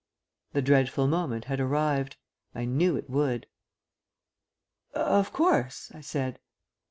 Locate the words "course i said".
5.31-6.39